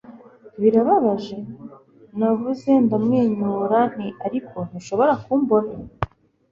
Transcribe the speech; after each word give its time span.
birababaje? 0.61 1.37
navuze 2.19 2.71
ndamwenyura 2.85 3.79
nti 3.93 4.07
ariko 4.25 4.57
ntushobora 4.67 5.13
kumbona 5.23 5.73